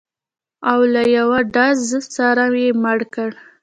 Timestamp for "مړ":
2.83-2.99